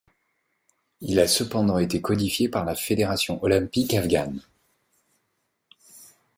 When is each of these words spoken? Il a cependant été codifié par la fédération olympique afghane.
Il 1.01 1.19
a 1.19 1.27
cependant 1.27 1.77
été 1.77 2.01
codifié 2.01 2.49
par 2.49 2.65
la 2.65 2.73
fédération 2.73 3.37
olympique 3.43 3.93
afghane. 3.93 4.41